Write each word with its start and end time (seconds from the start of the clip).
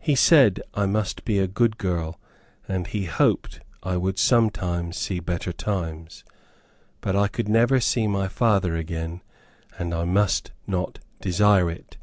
He 0.00 0.16
said 0.16 0.60
I 0.74 0.86
must 0.86 1.24
be 1.24 1.38
a 1.38 1.46
good 1.46 1.78
girl, 1.78 2.18
and 2.66 2.84
he 2.88 3.04
hoped 3.04 3.60
I 3.84 3.96
would 3.96 4.18
sometime 4.18 4.92
see 4.92 5.20
better 5.20 5.52
times, 5.52 6.24
but 7.00 7.14
I 7.14 7.28
could 7.28 7.48
never 7.48 7.78
see 7.78 8.08
my 8.08 8.26
father 8.26 8.74
again, 8.74 9.22
and 9.78 9.94
I 9.94 10.02
must 10.04 10.50
not 10.66 10.98
desire 11.20 11.70
it. 11.70 11.96